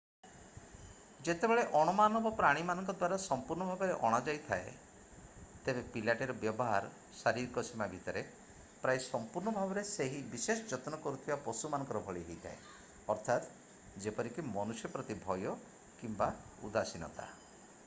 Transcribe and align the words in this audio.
ଯେତେବେଳେ 1.25 1.63
ଅଣ-ମାନବ 1.79 2.29
ପ୍ରାଣୀମାନଙ୍କ 2.37 2.93
ଦ୍ଵାରା 3.01 3.17
ସମ୍ପୁର୍ଣ୍ଣ 3.25 3.65
ଭାବରେ 3.71 3.97
ଅଣାଯାଇଥାଏ 4.07 4.71
ତେବେ 5.67 5.83
ପିଲାଟିର 5.95 6.35
ବ୍ୟବହାର 6.45 6.89
ଶାରୀରିକ 7.19 7.63
ସୀମା 7.67 7.87
ଭିତରେ 7.91 8.23
ପ୍ରାୟ 8.85 9.01
ସଂପୂର୍ଣ୍ଣ 9.07 9.53
ଭାବରେ 9.59 9.83
ସେହି 9.91 10.21
ବିଶେଷ 10.33 10.65
ଯତ୍ନ 10.73 11.01
କରୁଥିବା 11.05 11.39
ପଶୁ 11.49 11.73
ମାନଙ୍କ 11.75 12.03
ଭଳି 12.09 12.25
ହୋଇଥାଏ 12.31 12.57
ଅର୍ଥାତ 13.15 14.03
ଯେପରିକି 14.07 14.49
ମନୁଷ୍ୟ 14.57 14.91
ପ୍ରତି 14.97 15.19
ଭୟ 15.29 15.55
କିମ୍ବା 16.01 16.33
ଉଦାସୀନତା। 16.71 17.29